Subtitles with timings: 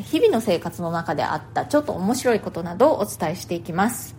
[0.00, 4.16] 日々の生活の中であったちょっと面白いことなどをお伝えしていきます。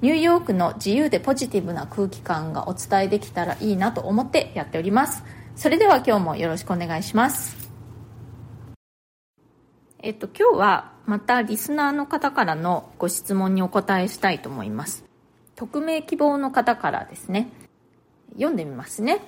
[0.00, 5.22] ニューヨークの自由でポジティブな空気感がお伝えできたらいいなと思ってやっております。
[5.54, 7.70] それでは今日もよろしくお願いします。
[10.00, 15.04] えっと今日はまたリスナーの方からのご質問にお答えしたいと思います。
[15.54, 17.52] 匿名希望の方からですね。
[18.32, 19.20] 読んでみますね。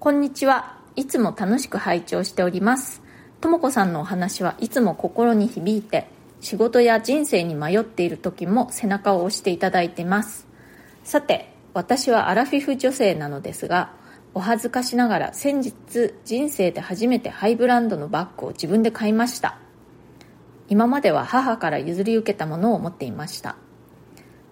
[0.00, 0.80] こんにちは。
[0.96, 3.03] いつも楽しく拝聴しております。
[3.44, 6.06] とも子さんのお話はいつも心に響いて
[6.40, 10.46] 仕事や人生に迷っている時も背中を押していただいてます。
[11.02, 13.92] さて私はアラフィフ女性なのですが
[14.32, 19.58] お恥ずかしながら先日人生で初めてハイブランドのバッグを自分で買いました。
[20.70, 23.56] 今までは母から譲り受けたものを持っていました。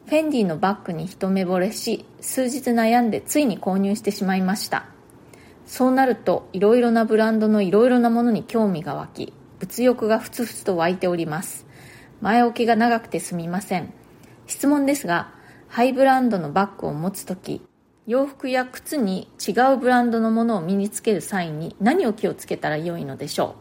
[0.05, 4.84] フェンディのバッグに一目惚れし数日悩んでついに購入してしまいました。
[5.66, 11.66] そうなるといろいろなブランドのいろいろなものに興味が湧き物欲がふつふつと湧いております。
[12.20, 13.92] 前置きが長くてすみません。
[14.46, 15.33] 質問ですが
[15.68, 17.62] ハイブランドのバッグを持つ時
[18.06, 23.55] 洋服や靴に違うブランドのものを身につける際に何を気をつけたらよいのでしょ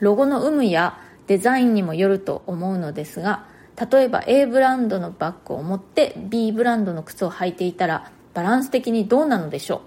[0.00, 0.04] う？
[0.04, 3.46] ロゴの有無やデザインにもよると思うのですが
[3.90, 9.80] 例えば A ブランドのバッグを持って B ブランドの靴を履いていたらバランス的にどうなのでしょう？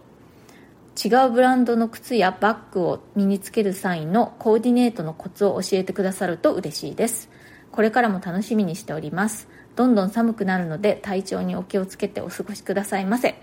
[1.02, 7.30] 違うブランドの靴やバッグを身につける際のコーディネートのコツを教えてくださると嬉しいです。
[7.72, 9.48] これからも楽しみにしております。
[9.78, 13.42] どんどん寒くなるので体調にお気をつけてお過ごしくださいませ。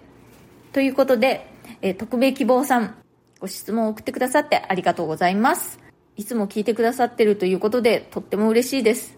[0.74, 1.46] ということで、
[1.80, 2.94] えー、特命希望さん
[3.40, 5.78] ご質問を送ってくださってありがとうございます。
[6.16, 9.16] いつも聞いてくださってるということでとっても嬉しいです。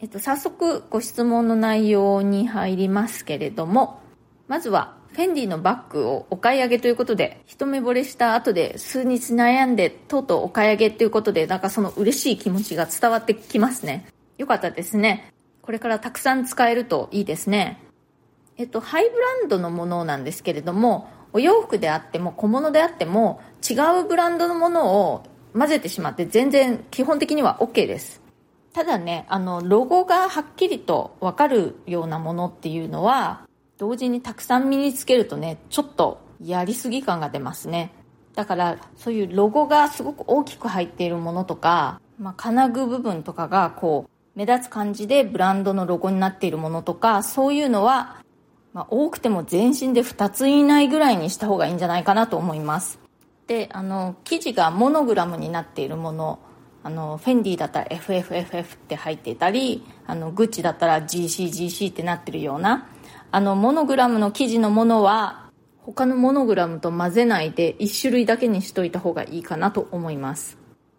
[0.00, 4.00] えっと早速ご質問の内容に入りますけれども
[4.48, 14.06] まずはフェンディのバッグをお買い上げということで、一目惚れした後で数日悩んで、とうとうお買い上げということで、なんかその嬉しい気持ちが伝わってきますね。
[14.38, 15.32] よかったですね。
[15.62, 17.80] これからたくさん使えるといいですね。
[18.56, 25.22] えっと、ハイブランドのものなんですけれども、お洋服であっても小物であっても違うブランドのものを
[25.56, 28.20] 混ぜてしまって全然基本的には OK です。
[28.72, 33.46] ただね、あの、ロゴがはっきりとわかるようなものっていうのは、
[33.78, 37.92] 同時にたくさん身につけるとね、ちょっとやりすぎ感が出ますね。
[38.34, 48.22] だから、そういうロゴがすごく大きく入っているものとか、まあ、金具部分とかがこう、目立つ感じでブランドのロゴになっているものとか、そういうのは、
[48.72, 52.98] まあ、多くても全身で2つ以内ぐらいにした方がいいんじゃないかなと思います。
[53.46, 56.38] で、あの、生地がモノグラムになっているもの、
[56.82, 62.88] あの、フェンディだったら FFFF って入っていたり、あの、グッチだったら GCGC ってなってるような、
[63.34, 65.50] あの、モノグラムの生地のものは、
[65.82, 70.56] 他のモノグラムと混ぜないで1種類だけにしといた方がいいかなと思います。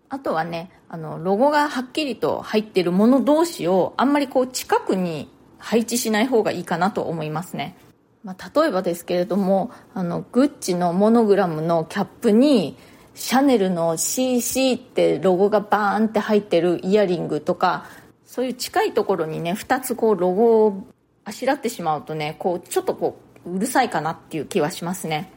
[0.10, 5.30] あとはね、あの、ロゴがはっきりと入ってるもの同士をあんまりこう近くに
[5.60, 7.78] 配置しない方がいいかなと思いますね。
[8.26, 12.76] まあ、例えばですけれども、あの、グッチのモノグラムのキャップに、
[13.14, 17.86] シャネルの CC ってロゴがバーンって入ってるイヤリングとか、
[18.26, 20.86] そういう近いところにね、2つこうロゴを
[21.26, 25.32] あしらってしまうとねこうちょっとこううるさいかなっていう気はしますね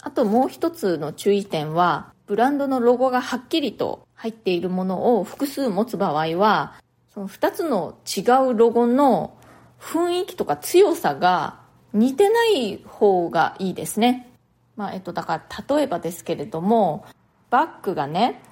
[0.00, 6.74] あともう一つの注意点はブランドのロゴがはっきりと入っているものを複数持つ場合は
[7.12, 9.36] その2つの違うロゴの
[9.78, 11.60] 雰囲気とか強さが
[11.92, 14.30] 似てない方がいいですね。
[14.76, 17.04] まあ、えっと、だから例えばですけれども、
[17.50, 18.42] バッグがね、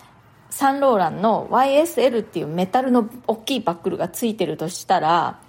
[0.50, 5.40] サンローランの YSL っていうメタルの大きいバックルがついてるとしたら、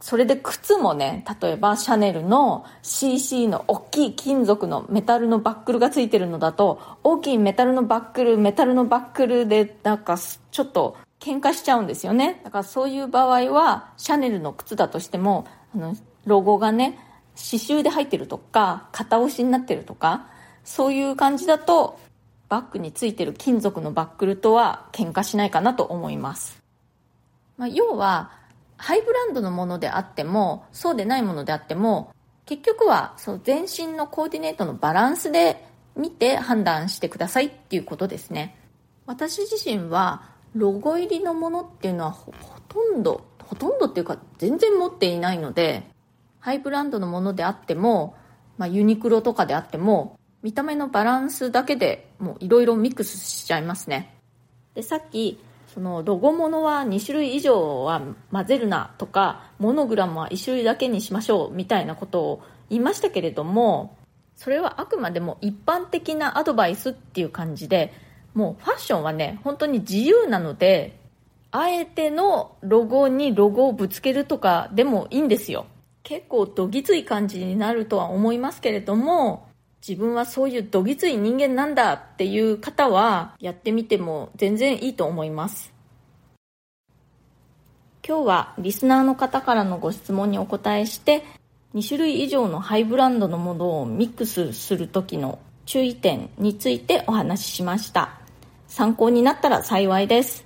[0.00, 12.40] それで靴もね、例えばシャネルの CC の大きい金属のメタルのバックルがついてるのだと、大きいメタルのバックル、メタルのバックルでなんかちょっと喧嘩しちゃうんですよね。
[12.44, 15.94] だからそういう場合は、シャネルの靴だとしても、あの、
[16.24, 16.98] ロゴがね、
[17.36, 20.28] 刺繍で入ってるとか、型押しになってるとか、
[20.64, 22.00] そういう感じだと、
[22.48, 26.60] バッグについてる金属のバックルとは喧嘩しないかなと思います。
[27.58, 28.39] まあ、要は、
[28.80, 32.14] ハイブランドのものであってもそうでないものであっても
[32.46, 35.64] 結局はそう全身のコーディネートのバランスで
[35.96, 38.56] 見て判断してくださいっていうことですね。
[39.06, 42.32] 私自身はロゴ入りのものっていうのはほ
[42.68, 45.82] とんどほとんどっていうか全然持っていないので
[46.38, 48.16] ハイブランドのものであっても、
[48.56, 54.16] まあ、ユニクロとかであっても見た目のバランスだけでもういろいろミックスしちゃいますね。
[54.74, 55.38] でさっき
[55.74, 58.02] そのロゴものは2種類以上は
[58.32, 63.96] 混ぜるなとかモノグラムは1種類だけにしましょうみたいなことを言いましたけれども
[64.36, 67.92] それはあくまでも一般的なアドバイスっていう感じで
[68.34, 70.98] もうファッションはね本当に自由なので
[71.52, 75.66] あえてのロゴにロゴをぶつけるとかでもいいんですよ。
[76.02, 79.49] 結構どぎつい感じになるとは思いますけれども
[79.86, 85.72] 自分はそういうどぎつい人間なんだっていう方はやってみても全然いいと思います。
[88.06, 91.24] 今日はリスナーの方からのご質問にお答えして
[91.74, 98.18] 2種類以上のハイブランドのものをミックスする時の注意点についてお話ししました。
[98.66, 100.44] 参考になったら幸いです。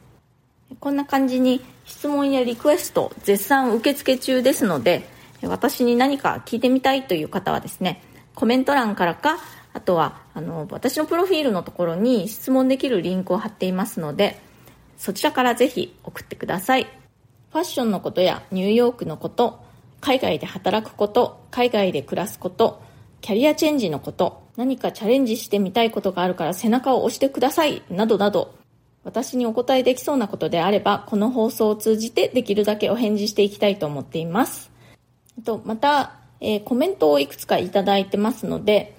[0.78, 5.08] こんな感じに質問やリクエスト絶賛受付中ですので
[5.42, 8.02] 私に何か聞いてみたいという方はですね
[8.34, 9.38] コメント欄からか、
[9.72, 14.40] あとは、あの、私のプロフィールのところに質問できるリンクを貼っていますので、
[14.96, 16.84] そちらからぜひ送ってください。
[17.50, 19.60] ファッションのことやニューヨークのこと、
[20.00, 22.82] 海外で働くこと、海外で暮らすこと、
[23.20, 28.54] キャリアチェンジのこと、何かチャレンジしてみたいことがあるから背中を押してください、などなど、
[29.04, 34.70] 私にお答えできそうなことであれば、この放送を通じてできるだけお返事していきたいと思っています。
[35.44, 38.96] とまた、えー、コメントをいくつかいただいてますので、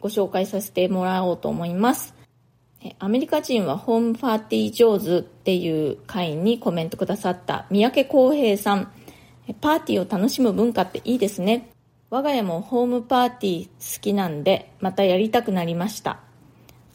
[0.00, 2.14] ご紹介させてもらおうと思います。
[3.00, 8.92] アメリカ人はホームパーティー上手っていう会にコメントくださった三宅康平さん。
[9.60, 11.70] パーティーを楽しむ文化っていいですね。
[12.10, 16.20] 我が家もホームパーティー好きなんで、またやりたくなりました。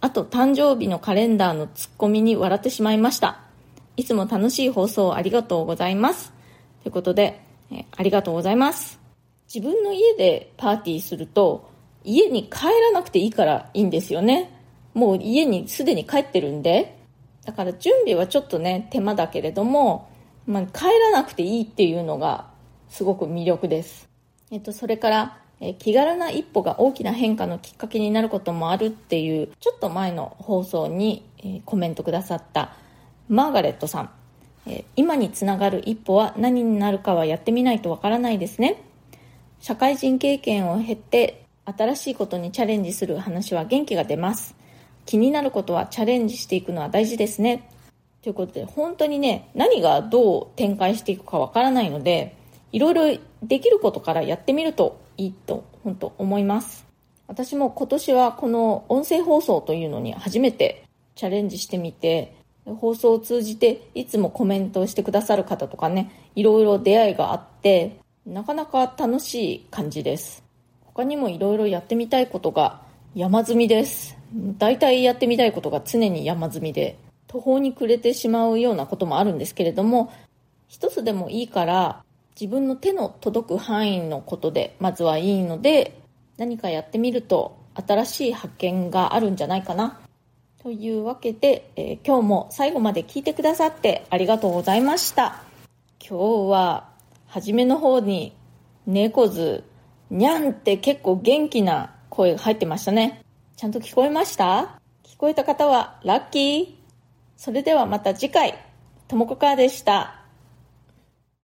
[0.02, 3.40] あと、誕生日のカレンダーのツッコミに笑ってしまいました。
[3.96, 6.32] いつも楽しい放送ありがとうございます。
[6.84, 7.42] ということで、
[7.72, 9.03] えありがとうございます。
[9.54, 11.70] 自分の家でパーティーすると
[12.04, 14.50] 家に帰らなくていいからいいんですよね。
[14.94, 16.98] もう家にすでに帰ってるんで。
[17.46, 20.10] だから準備はちょっとね手間だけれども、
[20.48, 22.48] まあ、帰らなくていいっていうのが
[22.90, 24.08] すごく魅力です、
[24.50, 32.76] えっと、それからえ気軽な一歩が大きな変化のきっかけになることもあるっていうちょっと前の放送に、えコメントくださった
[33.28, 34.10] マーガレットさん、
[34.66, 38.82] え今につながる一歩は何になるかはやってみないとわからないですね。
[39.64, 44.58] 社会人経験を経て新しいことにチャレンジする話は元気が出ます。
[45.06, 47.70] 気になることはチャレンジしていくのは大事ですね。
[48.22, 52.36] ということで本当にね何がどう展開していくかわからないので
[52.74, 56.86] いろいろできることからやってみるといいと本当思います。
[57.28, 60.84] 私も今年はこの音声放送というのに初めて
[61.16, 62.36] チャレンジしてみて
[62.66, 70.44] 放送を通じていつもコメントをしてくださる方とかねいろいろ出会いがあってなかなか楽しい感じです。
[70.86, 72.82] 他にもいろいろやってみたいことが
[73.16, 74.18] 山積みです。
[74.58, 76.98] 大体やってみたいことが常に山積みで
[77.28, 80.12] 途方に暮れてしまうようなこともあるんですけれども
[80.68, 82.04] 一つでもいいから
[82.40, 86.00] 自分の手の届く範囲のことでまずはいいので
[86.38, 90.00] 何かやってみると新しい発見があるんじゃないかな。
[90.62, 95.44] というわけで、えー、今日も最後まで聞いてくださってありがとうございました。
[96.00, 96.93] 今日は
[97.34, 98.38] 初めの方に
[98.86, 99.64] 猫図、
[100.12, 103.24] にゃんって結構元気な声が入ってましたね。
[103.58, 104.80] ちゃんと聞こえました？
[105.04, 106.68] 聞こえた方はラッキー。
[107.36, 108.54] それではまた次回、
[109.08, 110.23] ともこかーでした。